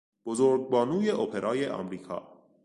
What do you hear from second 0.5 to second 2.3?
بانوی اپرای آمریکا